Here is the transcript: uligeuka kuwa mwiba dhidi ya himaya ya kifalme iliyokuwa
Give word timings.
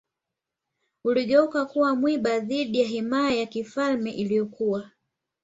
uligeuka 1.03 1.65
kuwa 1.65 1.95
mwiba 1.95 2.39
dhidi 2.39 2.79
ya 2.81 2.87
himaya 2.87 3.35
ya 3.39 3.45
kifalme 3.45 4.11
iliyokuwa 4.11 4.89